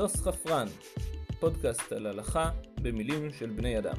[0.00, 0.66] דוס חפרן,
[1.40, 2.50] פודקאסט על הלכה
[2.82, 3.96] במילים של בני אדם.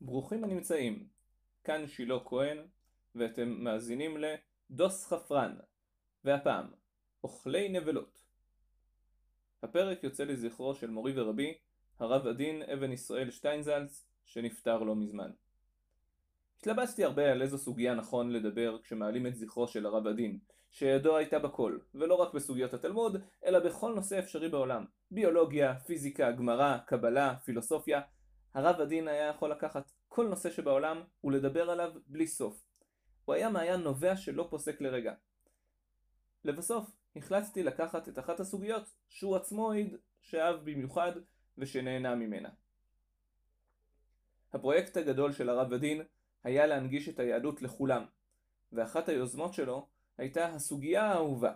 [0.00, 1.08] ברוכים הנמצאים,
[1.64, 2.58] כאן שילה כהן,
[3.14, 4.16] ואתם מאזינים
[4.70, 5.56] לדוס חפרן,
[6.24, 6.66] והפעם,
[7.24, 8.20] אוכלי נבלות.
[9.62, 11.58] הפרק יוצא לזכרו של מורי ורבי,
[11.98, 15.30] הרב עדין אבן ישראל שטיינזלץ, שנפטר לא מזמן.
[16.64, 20.38] התלבטתי הרבה על איזו סוגיה נכון לדבר כשמעלים את זכרו של הרב עדין,
[20.70, 24.84] שידו הייתה בכל, ולא רק בסוגיות התלמוד, אלא בכל נושא אפשרי בעולם.
[25.10, 28.00] ביולוגיה, פיזיקה, גמרא, קבלה, פילוסופיה.
[28.54, 32.64] הרב עדין היה יכול לקחת כל נושא שבעולם ולדבר עליו בלי סוף.
[33.24, 35.14] הוא היה מעיין נובע שלא פוסק לרגע.
[36.44, 41.12] לבסוף, החלטתי לקחת את אחת הסוגיות שהוא עצמו העיד שאהב במיוחד
[41.58, 42.48] ושנהנה ממנה.
[44.52, 46.02] הפרויקט הגדול של הרב עדין
[46.44, 48.04] היה להנגיש את היהדות לכולם,
[48.72, 49.86] ואחת היוזמות שלו
[50.18, 51.52] הייתה הסוגיה האהובה.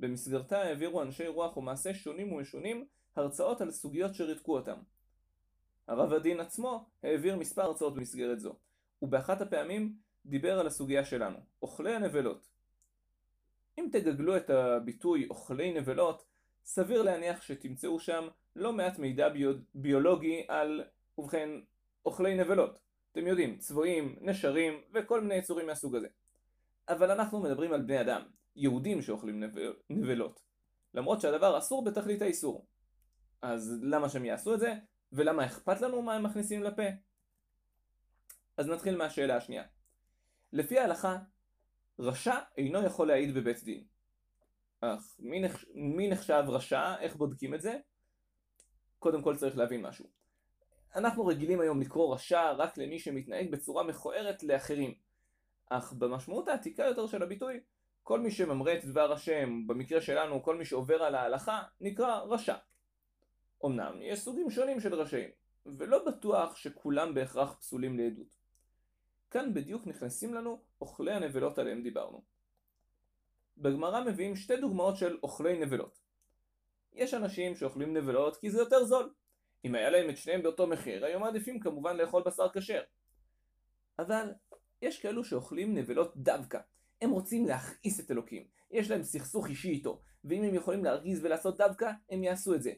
[0.00, 2.86] במסגרתה העבירו אנשי רוח ומעשה שונים ומשונים
[3.16, 4.78] הרצאות על סוגיות שריתקו אותם.
[5.88, 8.54] הרב הדין עצמו העביר מספר הרצאות במסגרת זו,
[9.02, 12.48] ובאחת הפעמים דיבר על הסוגיה שלנו, אוכלי הנבלות.
[13.78, 16.24] אם תגגלו את הביטוי אוכלי נבלות,
[16.64, 19.52] סביר להניח שתמצאו שם לא מעט מידע ביו...
[19.74, 20.84] ביולוגי על,
[21.18, 21.50] ובכן,
[22.06, 22.78] אוכלי נבלות.
[23.18, 26.08] אתם יודעים, צבועים, נשרים וכל מיני יצורים מהסוג הזה.
[26.88, 28.22] אבל אנחנו מדברים על בני אדם,
[28.56, 29.76] יהודים שאוכלים נבל...
[29.90, 30.40] נבלות.
[30.94, 32.66] למרות שהדבר אסור בתכלית האיסור.
[33.42, 34.74] אז למה שהם יעשו את זה?
[35.12, 36.82] ולמה אכפת לנו מה הם מכניסים לפה?
[38.56, 39.64] אז נתחיל מהשאלה השנייה.
[40.52, 41.18] לפי ההלכה,
[41.98, 43.84] רשע אינו יכול להעיד בבית דין.
[44.80, 45.64] אך מי, נחש...
[45.74, 46.98] מי נחשב רשע?
[47.00, 47.78] איך בודקים את זה?
[48.98, 50.17] קודם כל צריך להבין משהו.
[50.94, 54.94] אנחנו רגילים היום לקרוא רשע רק למי שמתנהג בצורה מכוערת לאחרים.
[55.70, 57.60] אך במשמעות העתיקה יותר של הביטוי,
[58.02, 62.56] כל מי שממרה את דבר השם, במקרה שלנו כל מי שעובר על ההלכה, נקרא רשע.
[63.64, 65.30] אמנם יש סוגים שונים של רשעים,
[65.66, 68.36] ולא בטוח שכולם בהכרח פסולים לעדות.
[69.30, 72.22] כאן בדיוק נכנסים לנו אוכלי הנבלות עליהם דיברנו.
[73.56, 75.98] בגמרא מביאים שתי דוגמאות של אוכלי נבלות.
[76.92, 79.12] יש אנשים שאוכלים נבלות כי זה יותר זול,
[79.64, 82.82] אם היה להם את שניהם באותו מחיר, היו מעדיפים כמובן לאכול בשר כשר.
[83.98, 84.32] אבל
[84.82, 86.58] יש כאלו שאוכלים נבלות דווקא.
[87.02, 88.44] הם רוצים להכעיס את אלוקים.
[88.70, 92.72] יש להם סכסוך אישי איתו, ואם הם יכולים להרגיז ולעשות דווקא, הם יעשו את זה.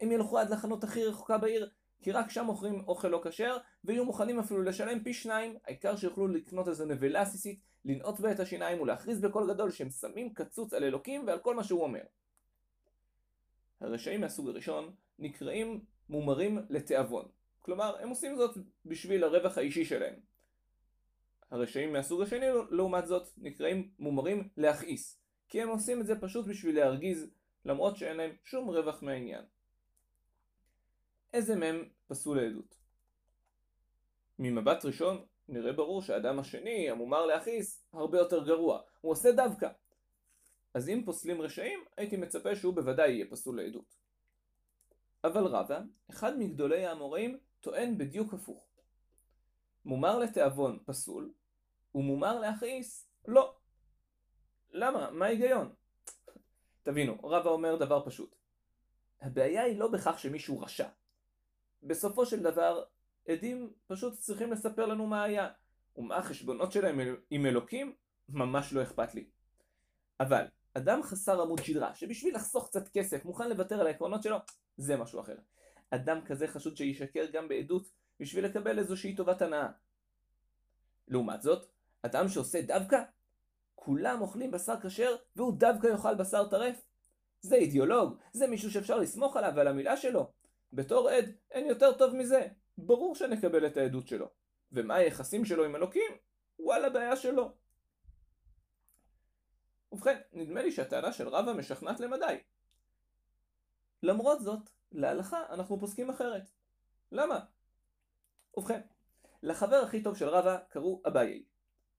[0.00, 1.70] הם ילכו עד לחנות הכי רחוקה בעיר,
[2.02, 6.28] כי רק שם מוכרים אוכל לא כשר, ויהיו מוכנים אפילו לשלם פי שניים, העיקר שיוכלו
[6.28, 10.84] לקנות איזה נבלה עסיסית, לנעוץ בה את השיניים ולהכריז בקול גדול שהם שמים קצוץ על
[10.84, 12.02] אלוקים ועל כל מה שהוא אומר.
[13.80, 17.28] הרשעים מהסוג הראשון נקראים מומרים לתיאבון.
[17.62, 20.14] כלומר, הם עושים זאת בשביל הרווח האישי שלהם.
[21.50, 25.20] הרשעים מהסוג השני, לעומת זאת, נקראים מומרים להכעיס.
[25.48, 27.30] כי הם עושים את זה פשוט בשביל להרגיז,
[27.64, 29.44] למרות שאין להם שום רווח מהעניין.
[31.32, 32.76] איזה מהם פסול לעדות?
[34.38, 38.80] ממבט ראשון, נראה ברור שהאדם השני, המומר להכעיס, הרבה יותר גרוע.
[39.00, 39.68] הוא עושה דווקא.
[40.74, 44.05] אז אם פוסלים רשעים, הייתי מצפה שהוא בוודאי יהיה פסול לעדות.
[45.26, 48.66] אבל רבא, אחד מגדולי האמוראים, טוען בדיוק הפוך.
[49.84, 51.32] מומר לתיאבון פסול,
[51.94, 53.56] ומומר להכעיס לא.
[54.70, 55.10] למה?
[55.10, 55.74] מה ההיגיון?
[56.82, 58.36] תבינו, רבא אומר דבר פשוט.
[59.20, 60.88] הבעיה היא לא בכך שמישהו רשע.
[61.82, 62.84] בסופו של דבר,
[63.28, 65.48] עדים פשוט צריכים לספר לנו מה היה.
[65.96, 67.00] ומה החשבונות שלהם
[67.30, 67.94] עם אלוקים?
[68.28, 69.26] ממש לא אכפת לי.
[70.20, 70.44] אבל,
[70.74, 74.36] אדם חסר עמוד שדרה, שבשביל לחסוך קצת כסף מוכן לוותר על העקרונות שלו,
[74.76, 75.36] זה משהו אחר.
[75.90, 77.88] אדם כזה חשוד שישקר גם בעדות
[78.20, 79.68] בשביל לקבל איזושהי טובת הנאה.
[81.08, 81.68] לעומת זאת,
[82.02, 83.02] אדם שעושה דווקא,
[83.74, 86.82] כולם אוכלים בשר כשר והוא דווקא יאכל בשר טרף.
[87.40, 90.32] זה אידיאולוג, זה מישהו שאפשר לסמוך עליו ועל המילה שלו.
[90.72, 92.48] בתור עד אין יותר טוב מזה,
[92.78, 94.28] ברור שנקבל את העדות שלו.
[94.72, 96.12] ומה היחסים שלו עם אלוקים?
[96.58, 97.52] וואלה בעיה שלו.
[99.92, 102.38] ובכן, נדמה לי שהטענה של רבא משכנעת למדי.
[104.02, 106.50] למרות זאת, להלכה אנחנו פוסקים אחרת.
[107.12, 107.40] למה?
[108.56, 108.80] ובכן,
[109.42, 111.44] לחבר הכי טוב של רבא קראו אביי.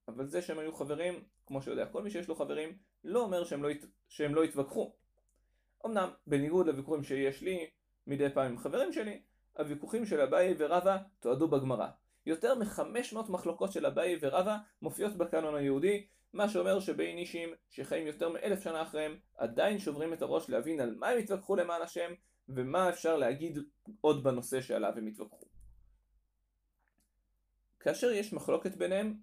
[0.07, 3.63] אבל זה שהם היו חברים, כמו שיודע כל מי שיש לו חברים, לא אומר שהם
[3.63, 3.85] לא, ית...
[4.07, 4.93] שהם לא יתווכחו.
[5.85, 7.69] אמנם, בניגוד לוויכוחים שיש לי
[8.07, 9.21] מדי פעם עם חברים שלי,
[9.57, 11.87] הוויכוחים של אביי ורבא תועדו בגמרא.
[12.25, 18.29] יותר מ-500 מחלוקות של אביי ורבא מופיעות בקנון היהודי, מה שאומר שבין אישים שחיים יותר
[18.29, 22.13] מאלף שנה אחריהם עדיין שוברים את הראש להבין על מה הם התווכחו למען השם
[22.49, 23.57] ומה אפשר להגיד
[24.01, 25.45] עוד בנושא שעליו הם התווכחו.
[27.79, 29.17] כאשר יש מחלוקת ביניהם,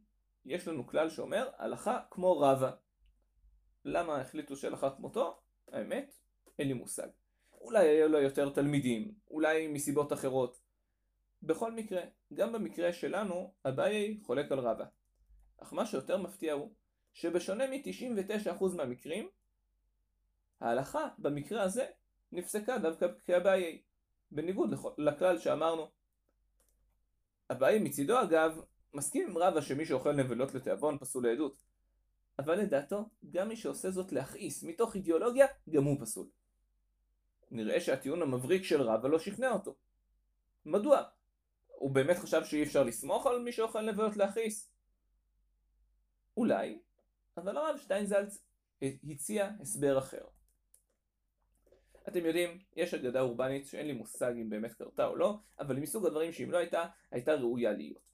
[0.45, 2.71] יש לנו כלל שאומר הלכה כמו רבה.
[3.85, 5.41] למה החליטו שלך כמותו?
[5.73, 6.15] האמת,
[6.59, 7.09] אין לי מושג.
[7.53, 10.61] אולי היו לו יותר תלמידים, אולי מסיבות אחרות.
[11.43, 12.01] בכל מקרה,
[12.35, 14.85] גם במקרה שלנו, אביי חולק על רבא.
[15.63, 16.75] אך מה שיותר מפתיע הוא,
[17.15, 19.29] שבשונה מ-99% מהמקרים,
[20.61, 21.87] ההלכה במקרה הזה
[22.33, 23.83] נפסקה דווקא כאביי,
[24.31, 25.91] בניגוד לכלל שאמרנו.
[27.51, 28.61] אביי מצידו אגב,
[28.95, 31.63] מסכים עם רבא שמי שאוכל נבלות לתיאבון פסול לעדות.
[32.39, 36.27] אבל לדעתו, גם מי שעושה זאת להכעיס מתוך אידיאולוגיה, גם הוא פסול.
[37.51, 39.75] נראה שהטיעון המבריק של רבא לא שכנע אותו.
[40.67, 41.03] מדוע?
[41.67, 44.71] הוא באמת חשב שאי אפשר לסמוך על מי שאוכל נבלות להכעיס?
[46.37, 46.79] אולי,
[47.37, 48.45] אבל הרב שטיינזלץ
[48.83, 50.25] הציע הסבר אחר.
[52.09, 55.83] אתם יודעים, יש אגדה אורבנית שאין לי מושג אם באמת קרתה או לא, אבל היא
[55.83, 58.05] מסוג הדברים שאם לא הייתה, הייתה ראויה להיות.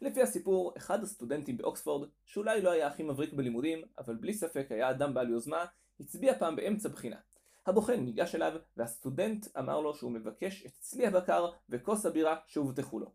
[0.00, 4.90] לפי הסיפור, אחד הסטודנטים באוקספורד, שאולי לא היה הכי מבריק בלימודים, אבל בלי ספק היה
[4.90, 5.64] אדם בעל יוזמה,
[6.00, 7.20] הצביע פעם באמצע בחינה.
[7.66, 13.12] הבוחן ניגש אליו, והסטודנט אמר לו שהוא מבקש את צלי הבקר וכוס הבירה שהובטחו לו.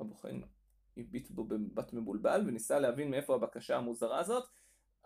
[0.00, 0.40] הבוחן
[0.96, 4.44] הביט בו במבט מבולבל וניסה להבין מאיפה הבקשה המוזרה הזאת,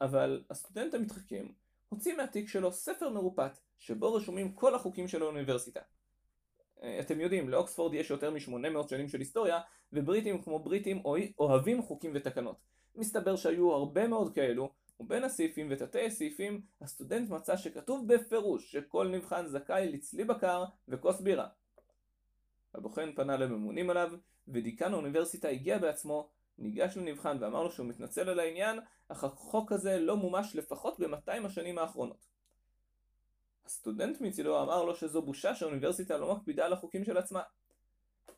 [0.01, 1.47] אבל הסטודנט המתחכם
[1.89, 5.81] הוציא מהתיק שלו ספר מרופט, שבו רשומים כל החוקים של האוניברסיטה.
[6.83, 9.61] אה, אתם יודעים, לאוקספורד יש יותר מ-800 שנים של היסטוריה,
[9.93, 11.03] ובריטים כמו בריטים
[11.39, 12.57] אוהבים חוקים ותקנות.
[12.97, 14.71] מסתבר שהיו הרבה מאוד כאלו,
[15.01, 21.49] ובין הסעיפים ותתי הסעיפים, הסטודנט מצא שכתוב בפירוש שכל נבחן זכאי לצלי בקר וכוס בירה.
[22.75, 24.13] הבוחן פנה לממונים עליו,
[24.49, 28.79] ודיקן האוניברסיטה הגיע בעצמו, ניגש לנבחן ואמר לו שהוא מתנצל על העניין,
[29.09, 32.27] אך החוק הזה לא מומש לפחות ב-200 השנים האחרונות.
[33.67, 37.43] הסטודנט מצידו אמר לו שזו בושה שהאוניברסיטה לא מקפידה על החוקים של עצמה.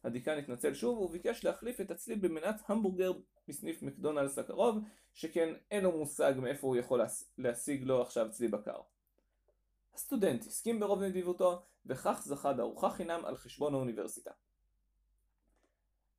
[0.04, 3.12] הדיקן התנצל שוב וביקש להחליף את הצלי במנת המבורגר
[3.48, 4.78] מסניף מקדונלדס הקרוב,
[5.14, 7.00] שכן אין לו מושג מאיפה הוא יכול
[7.38, 8.80] להשיג לו עכשיו צלי בקר.
[9.94, 14.30] הסטודנט הסכים ברוב נדיבותו, וכך זכה בארוחה חינם על חשבון האוניברסיטה.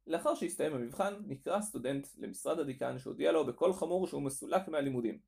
[0.07, 5.19] לאחר שהסתיים המבחן, נקרא הסטודנט למשרד הדיקן שהודיע לו בקול חמור שהוא מסולק מהלימודים.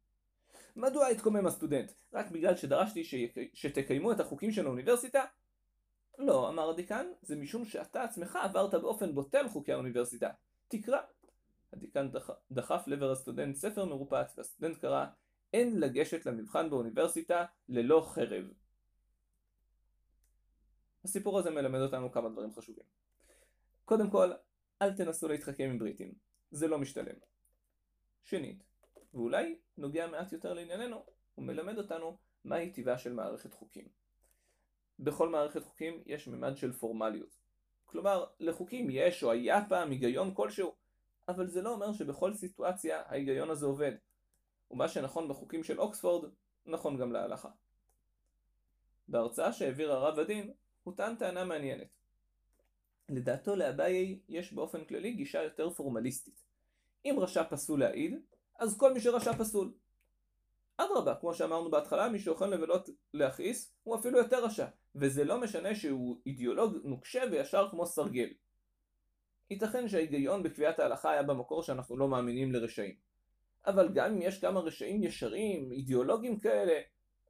[0.75, 1.92] מדוע התקומם הסטודנט?
[2.13, 5.24] רק בגלל שדרשתי שתקיימו את החוקים של האוניברסיטה?
[6.18, 10.30] לא, אמר הדיקן, זה משום שאתה עצמך עברת באופן בוטה על חוקי האוניברסיטה.
[10.68, 10.98] תקרא.
[11.74, 12.30] הדיקן דח...
[12.51, 15.06] דחף לעבר הסטודנט ספר מרופט, והסטודנט קרא
[15.54, 18.46] אין לגשת למבחן באוניברסיטה ללא חרב.
[21.04, 22.86] הסיפור הזה מלמד אותנו כמה דברים חשובים.
[23.86, 24.32] קודם כל,
[24.82, 26.14] אל תנסו להתחכם עם בריטים,
[26.52, 27.16] זה לא משתלם.
[28.24, 28.64] שנית,
[29.14, 31.06] ואולי נוגע מעט יותר לענייננו,
[31.36, 33.88] הוא מלמד אותנו מהי טיבה של מערכת חוקים.
[35.00, 37.38] בכל מערכת חוקים יש ממד של פורמליות.
[37.86, 40.76] כלומר, לחוקים יש או היה פעם היגיון כלשהו,
[41.28, 43.92] אבל זה לא אומר שבכל סיטואציה ההיגיון הזה עובד.
[44.74, 46.30] ומה שנכון בחוקים של אוקספורד,
[46.66, 47.50] נכון גם להלכה.
[49.08, 50.54] בהרצאה שהעביר הרב הדין,
[50.84, 51.88] הוא טען טענה מעניינת.
[53.10, 56.44] לדעתו לאביי יש באופן כללי גישה יותר פורמליסטית.
[57.06, 58.22] אם רשע פסול להעיד,
[58.60, 59.74] אז כל מי שרשע פסול.
[60.78, 65.76] אדרבה, כמו שאמרנו בהתחלה, מי שאוכל נבלות להכעיס, הוא אפילו יותר רשע, וזה לא משנה
[65.76, 68.30] שהוא אידיאולוג נוקשה וישר כמו סרגל.
[69.50, 73.13] ייתכן שההיגיון בקביעת ההלכה היה במקור שאנחנו לא מאמינים לרשעים.
[73.66, 76.82] אבל גם אם יש כמה רשעים ישרים, אידיאולוגים כאלה,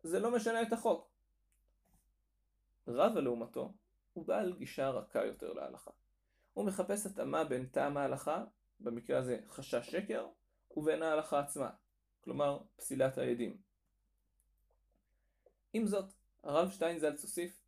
[0.04, 1.10] זה לא משנה את החוק.
[2.88, 3.74] רבא לעומתו,
[4.14, 5.92] הוא בעל גישה רכה יותר להלכה.
[6.54, 8.44] הוא מחפש התאמה בין טעם ההלכה,
[8.80, 10.28] במקרה הזה חשש שקר,
[10.78, 11.70] ובין ההלכה עצמה,
[12.22, 13.58] כלומר פסילת העדים.
[15.74, 16.14] עם זאת,
[16.44, 17.64] הרב שטיינזלץ הוסיף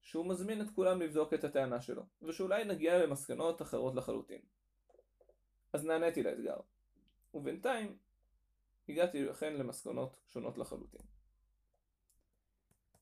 [0.00, 4.40] שהוא מזמין את כולם לבדוק את הטענה שלו, ושאולי נגיע למסקנות אחרות לחלוטין.
[5.72, 6.56] אז נעניתי לאתגר,
[7.36, 7.96] ובינתיים
[8.88, 11.00] הגעתי לכן למסקנות שונות לחלוטין.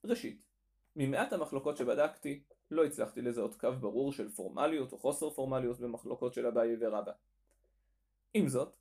[0.05, 0.47] ראשית,
[0.97, 6.47] ממעט המחלוקות שבדקתי, לא הצלחתי לזהות קו ברור של פורמליות או חוסר פורמליות במחלוקות של
[6.47, 7.13] אביי ורבא.
[8.35, 8.77] עם זאת,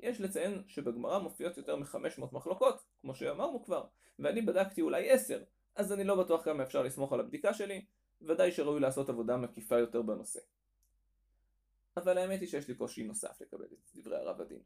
[0.00, 3.86] יש לציין שבגמרא מופיעות יותר מ-500 מחלוקות, כמו שאמרנו כבר,
[4.18, 7.84] ואני בדקתי אולי 10, אז אני לא בטוח כמה אפשר לסמוך על הבדיקה שלי,
[8.22, 10.40] ודאי שראוי לעשות עבודה מקיפה יותר בנושא.
[11.96, 14.62] אבל האמת היא שיש לי קושי נוסף לקבל את דברי הרב הדין.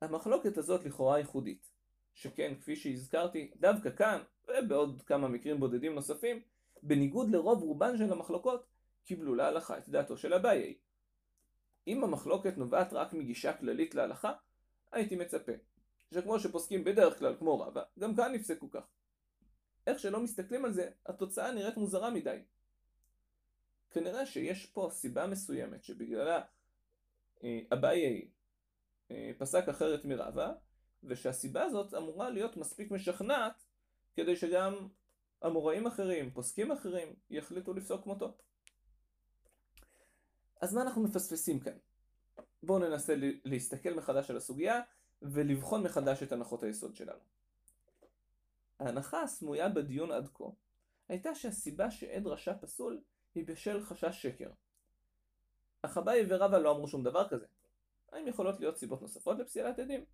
[0.00, 1.70] המחלוקת הזאת לכאורה ייחודית,
[2.14, 6.42] שכן כפי שהזכרתי, דווקא כאן, ובעוד כמה מקרים בודדים נוספים,
[6.82, 8.66] בניגוד לרוב רובן של המחלוקות,
[9.04, 10.74] קיבלו להלכה את דעתו של אביי.
[11.86, 14.32] אם המחלוקת נובעת רק מגישה כללית להלכה,
[14.92, 15.52] הייתי מצפה,
[16.14, 18.86] שכמו שפוסקים בדרך כלל כמו רבא, גם כאן נפסקו כך.
[19.86, 22.38] איך שלא מסתכלים על זה, התוצאה נראית מוזרה מדי.
[23.90, 26.40] כנראה שיש פה סיבה מסוימת שבגללה
[27.44, 28.28] אה, אביי
[29.38, 30.52] פסק אחרת מרבא,
[31.04, 33.64] ושהסיבה הזאת אמורה להיות מספיק משכנעת
[34.14, 34.88] כדי שגם
[35.46, 38.36] אמוראים אחרים, פוסקים אחרים, יחליטו לפסוק כמותו.
[40.60, 41.76] אז מה אנחנו מפספסים כאן?
[42.62, 43.14] בואו ננסה
[43.44, 44.80] להסתכל מחדש על הסוגיה
[45.22, 47.20] ולבחון מחדש את הנחות היסוד שלנו.
[48.80, 50.44] ההנחה הסמויה בדיון עד כה
[51.08, 53.00] הייתה שהסיבה שעד רשע פסול
[53.34, 54.50] היא בשל חשש שקר.
[55.82, 57.46] אך אביי ורבא לא אמרו שום דבר כזה.
[58.12, 60.04] האם יכולות להיות סיבות נוספות לפסילת עדים?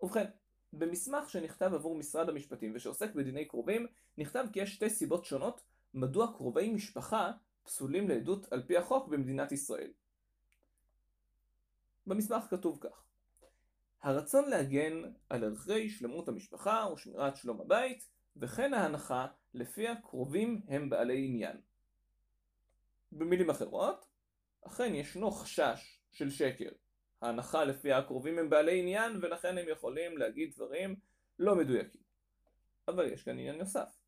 [0.00, 0.30] ובכן,
[0.72, 3.86] במסמך שנכתב עבור משרד המשפטים ושעוסק בדיני קרובים,
[4.18, 5.64] נכתב כי יש שתי סיבות שונות
[5.94, 9.92] מדוע קרובי משפחה פסולים לעדות על פי החוק במדינת ישראל.
[12.06, 13.04] במסמך כתוב כך
[14.02, 21.26] הרצון להגן על ערכי שלמות המשפחה ושמירת שלום הבית וכן ההנחה לפיה קרובים הם בעלי
[21.26, 21.60] עניין.
[23.12, 24.06] במילים אחרות,
[24.66, 26.68] אכן ישנו חשש של שקר.
[27.22, 30.96] ההנחה לפיה הקרובים הם בעלי עניין ולכן הם יכולים להגיד דברים
[31.38, 32.00] לא מדויקים.
[32.88, 34.02] אבל יש כאן עניין נוסף.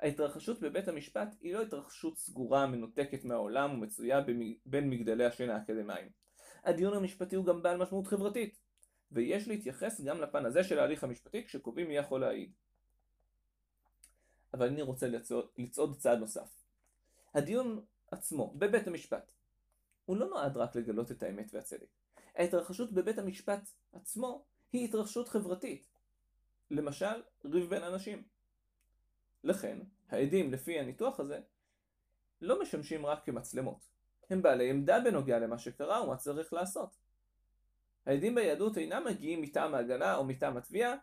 [0.00, 4.20] ההתרחשות בבית המשפט היא לא התרחשות סגורה, מנותקת מהעולם ומצויה
[4.66, 6.08] בין מגדלי השן האקדמיים.
[6.64, 8.58] הדיון המשפטי הוא גם בעל משמעות חברתית,
[9.12, 12.52] ויש להתייחס גם לפן הזה של ההליך המשפטי כשקובעים מי יכול להעיד.
[14.54, 16.64] אבל אני רוצה לצעוד, לצעוד צעד נוסף.
[17.34, 19.30] הדיון עצמו, בבית המשפט,
[20.08, 21.86] הוא לא נועד רק לגלות את האמת והצדק.
[22.34, 25.88] ההתרחשות בבית המשפט עצמו היא התרחשות חברתית.
[26.70, 28.22] למשל, ריב בין אנשים.
[29.44, 31.40] לכן, העדים לפי הניתוח הזה
[32.40, 33.88] לא משמשים רק כמצלמות.
[34.30, 36.96] הם בעלי עמדה בנוגע למה שקרה ומה צריך לעשות.
[38.06, 40.94] העדים ביהדות אינם מגיעים מטעם ההגנה או מטעם התביעה,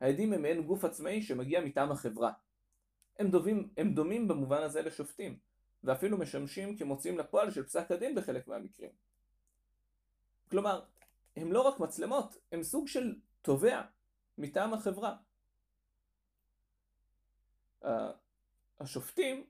[0.00, 2.32] העדים הם מעין גוף עצמאי שמגיע מטעם החברה.
[3.18, 5.38] הם, דובים, הם דומים במובן הזה לשופטים,
[5.84, 8.90] ואפילו משמשים כמוציאים לפועל של פסק הדין בחלק מהמקרים.
[10.50, 10.84] כלומר,
[11.36, 13.82] הם לא רק מצלמות, הם סוג של תובע
[14.38, 15.16] מטעם החברה.
[18.80, 19.46] השופטים,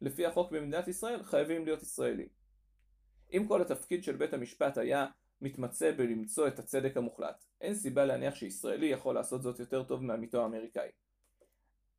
[0.00, 2.28] לפי החוק במדינת ישראל, חייבים להיות ישראלים.
[3.32, 5.06] אם כל התפקיד של בית המשפט היה
[5.40, 10.42] מתמצא בלמצוא את הצדק המוחלט, אין סיבה להניח שישראלי יכול לעשות זאת יותר טוב מעמיתו
[10.42, 10.88] האמריקאי.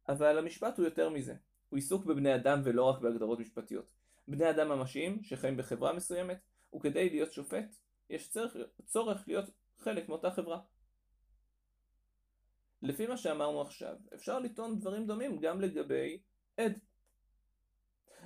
[0.09, 1.35] אבל המשפט הוא יותר מזה,
[1.73, 3.85] הוא עיסוק בבני אדם ולא רק בהגדרות משפטיות.
[4.27, 6.39] בני אדם ממשיים שחיים בחברה מסוימת,
[6.75, 7.75] וכדי להיות שופט
[8.09, 9.45] יש צורך, צורך להיות
[9.77, 10.61] חלק מאותה חברה.
[12.81, 16.21] לפי מה שאמרנו עכשיו, אפשר לטעון דברים דומים גם לגבי
[16.57, 16.79] עד.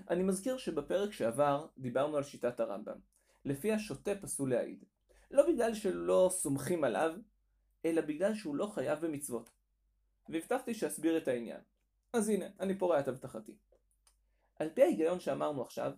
[0.09, 2.99] אני מזכיר שבפרק שעבר דיברנו על שיטת הרמב"ם,
[3.45, 4.83] לפי השוטה פסול להעיד.
[5.31, 7.11] לא בגלל שלא סומכים עליו,
[7.85, 9.49] אלא בגלל שהוא לא חייב במצוות.
[10.29, 11.61] והבטחתי שאסביר את העניין.
[12.13, 13.57] אז הנה, אני פורע את הבטחתי.
[14.55, 15.91] על פי ההיגיון שאמרנו עכשיו,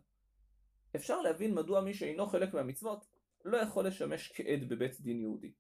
[0.96, 3.06] אפשר להבין מדוע מי שאינו חלק מהמצוות
[3.46, 5.54] לא יכול לשמש כעד בבית דין יהודי.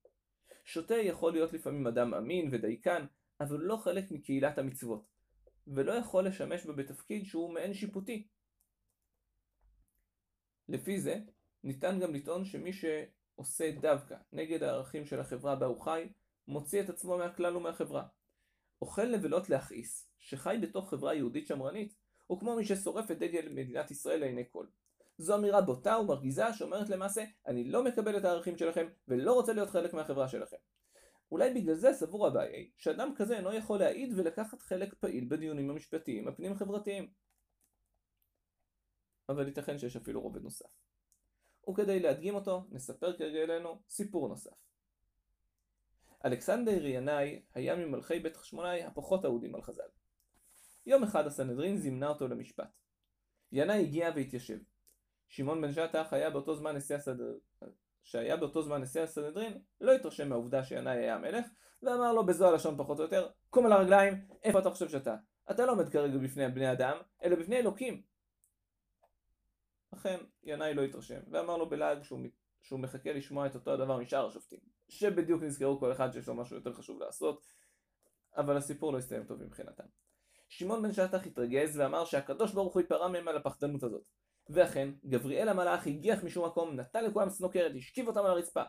[0.65, 3.05] שוטה יכול להיות לפעמים אדם אמין ודייקן,
[3.39, 5.05] אבל לא חלק מקהילת המצוות,
[5.67, 8.27] ולא יכול לשמש בה בתפקיד שהוא מעין שיפוטי.
[10.69, 11.19] לפי זה,
[11.63, 16.09] ניתן גם לטעון שמי שעושה דווקא נגד הערכים של החברה בה הוא חי,
[16.47, 18.07] מוציא את עצמו מהכלל ומהחברה.
[18.81, 21.95] אוכל נבלות להכעיס, שחי בתוך חברה יהודית שמרנית,
[22.27, 24.65] הוא כמו מי ששורף את דגל מדינת ישראל לעיני כל.
[25.17, 29.69] זו אמירה בוטה ומרגיזה שאומרת למעשה אני לא מקבל את הערכים שלכם ולא רוצה להיות
[29.69, 30.57] חלק מהחברה שלכם.
[31.31, 36.27] אולי בגלל זה סבור אביי שאדם כזה אינו יכול להעיד ולקחת חלק פעיל בדיונים המשפטיים
[36.27, 37.13] הפנים חברתיים.
[39.29, 40.69] אבל ייתכן שיש אפילו רובד נוסף.
[41.69, 43.43] וכדי להדגים אותו נספר כרגע
[43.89, 44.68] סיפור נוסף.
[46.25, 49.89] אלכסנדר ינאי היה ממלכי בית חשמונאי הפחות אהודים על חז"ל.
[50.85, 52.69] יום אחד הסנהדרין זימנה אותו למשפט.
[53.51, 54.59] ינאי הגיע והתיישב.
[55.27, 57.37] שמעון בן שטח היה באותו זמן נשיא הסדר...
[58.03, 61.45] שהיה באותו זמן נשיא הסנהדרין לא התרשם מהעובדה שינאי היה המלך
[61.83, 65.15] ואמר לו בזו הלשון פחות או יותר קום על הרגליים איפה אתה חושב שאתה
[65.51, 68.01] אתה לא עומד כרגע בפני בני אדם אלא בפני אלוקים
[69.93, 72.19] אכן ינאי לא התרשם ואמר לו בלעג שהוא,
[72.61, 74.59] שהוא מחכה לשמוע את אותו הדבר משאר השופטים
[74.89, 77.45] שבדיוק נזכרו כל אחד שיש לו משהו יותר חשוב לעשות
[78.37, 79.83] אבל הסיפור לא הסתיים טוב מבחינתם
[80.47, 84.03] שמעון בן שטח התרגז ואמר שהקדוש ברוך הוא יפרע מהם על הפחדנות הזאת
[84.49, 88.63] ואכן, גבריאל המלאך הגיח משום מקום, נתן לכולם סנוקרת, השכיב אותם על הרצפה.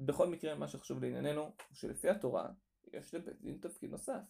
[0.00, 2.48] בכל מקרה, מה שחשוב לענייננו, הוא שלפי התורה,
[2.92, 4.20] יש לבית דין תפקיד נוסף.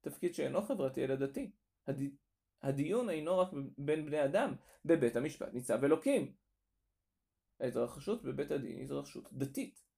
[0.00, 1.50] תפקיד שאינו חברתי אלא דתי.
[1.86, 2.00] הד...
[2.62, 6.32] הדיון אינו רק בין בני אדם, בבית המשפט ניצב אלוקים.
[7.60, 9.89] ההתרחשות בבית הדין היא התרחשות דתית.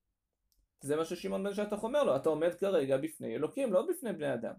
[0.83, 4.35] זה מה ששמעון בן שטח אומר לו, אתה עומד כרגע בפני אלוקים, לא בפני בני
[4.35, 4.55] אדם.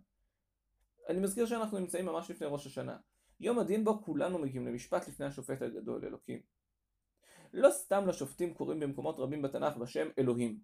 [1.10, 2.98] אני מזכיר שאנחנו נמצאים ממש לפני ראש השנה.
[3.39, 6.42] יום הדין בו כולנו מגיעים למשפט לפני השופט הגדול, אלוקים.
[7.53, 10.60] לא סתם לשופטים קוראים במקומות רבים בתנ"ך בשם אלוהים.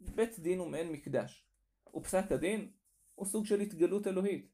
[0.00, 1.46] בית דין הוא מעין מקדש,
[1.94, 2.70] ופסק הדין
[3.14, 4.48] הוא סוג של התגלות אלוהית.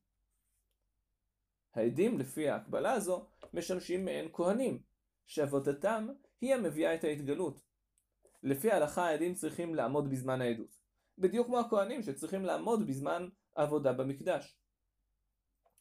[1.74, 4.82] העדים לפי ההקבלה הזו משמשים מעין כהנים,
[5.26, 6.08] שעבודתם
[6.40, 7.69] היא המביאה את ההתגלות.
[8.42, 10.80] לפי ההלכה העדים צריכים לעמוד בזמן העדות,
[11.18, 14.56] בדיוק כמו הכהנים שצריכים לעמוד בזמן העבודה במקדש.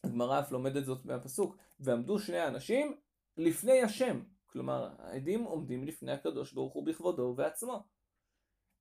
[0.04, 2.98] הגמרא אף לומדת זאת מהפסוק, ועמדו שני האנשים
[3.38, 7.84] לפני השם, כלומר העדים עומדים לפני הקדוש ברוך הוא בכבודו ובעצמו.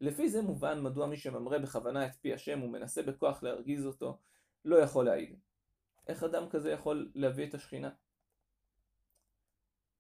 [0.00, 4.18] לפי זה מובן מדוע מי שממרה בכוונה את פי השם ומנסה בכוח להרגיז אותו,
[4.64, 5.38] לא יכול להעיד.
[6.06, 7.90] איך אדם כזה יכול להביא את השכינה?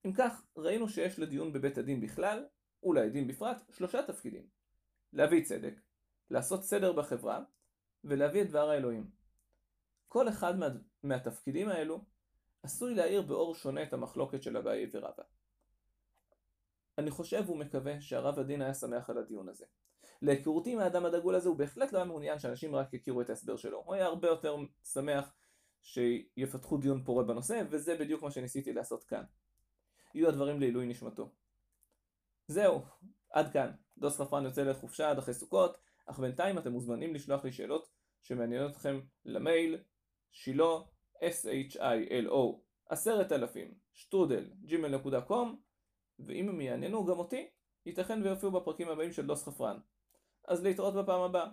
[0.06, 2.44] אם כך, ראינו שיש לדיון בבית הדין בכלל,
[2.82, 4.46] ולעדים בפרט, שלושה תפקידים.
[5.12, 5.74] להביא צדק,
[6.30, 7.40] לעשות סדר בחברה,
[8.04, 9.10] ולהביא את דבר האלוהים.
[10.08, 10.66] כל אחד מה,
[11.02, 12.04] מהתפקידים האלו
[12.62, 15.22] עשוי להאיר באור שונה את המחלוקת של אביי ורבא.
[16.98, 19.64] אני חושב ומקווה שהרב הדין היה שמח על הדיון הזה.
[20.22, 23.82] להיכרותי מהאדם הדגול הזה הוא בהחלט לא היה מעוניין שאנשים רק יכירו את ההסבר שלו.
[23.86, 25.34] הוא היה הרבה יותר שמח
[25.82, 29.22] שיפתחו דיון פורה בנושא, וזה בדיוק מה שניסיתי לעשות כאן.
[30.14, 31.30] יהיו הדברים לעילוי נשמתו.
[32.48, 32.82] זהו,
[33.30, 33.70] עד כאן.
[33.98, 37.88] דוס חפרן יוצא לחופשה עד אחרי סוכות, אך בינתיים אתם מוזמנים לשלוח לי שאלות
[38.22, 39.78] שמעניינות אתכם למייל
[40.30, 40.78] שילה
[41.16, 45.46] s-h-i-l-o עשרת אלפים שטרודל gmail.com
[46.18, 47.50] ואם הם יעניינו גם אותי,
[47.86, 49.78] ייתכן ויופיעו בפרקים הבאים של דוס חפרן.
[50.44, 51.48] אז להתראות בפעם הבאה.